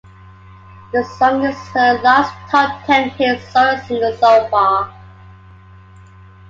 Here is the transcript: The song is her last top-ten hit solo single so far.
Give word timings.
The 0.93 1.03
song 1.03 1.45
is 1.45 1.55
her 1.75 2.01
last 2.01 2.33
top-ten 2.49 3.11
hit 3.11 3.39
solo 3.51 3.79
single 3.85 4.17
so 4.17 4.47
far. 4.49 4.91